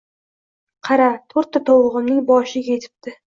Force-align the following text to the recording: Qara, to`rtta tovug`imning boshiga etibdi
Qara, 0.87 1.09
to`rtta 1.35 1.63
tovug`imning 1.69 2.19
boshiga 2.33 2.79
etibdi 2.81 3.15